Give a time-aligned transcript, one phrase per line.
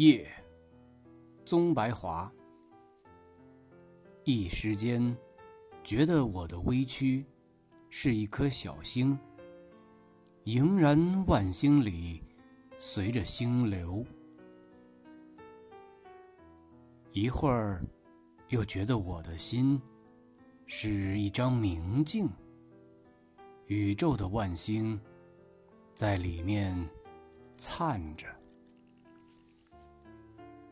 [0.00, 0.26] 夜，
[1.44, 2.32] 宗白华。
[4.24, 5.14] 一时间，
[5.84, 7.22] 觉得我的微躯
[7.90, 9.18] 是一颗小星，
[10.44, 12.24] 盈然万星里，
[12.78, 14.02] 随着星流。
[17.12, 17.84] 一会儿，
[18.48, 19.78] 又觉得我的心
[20.64, 22.26] 是一张明镜，
[23.66, 24.98] 宇宙的万星
[25.94, 26.74] 在里面
[27.58, 28.26] 灿着。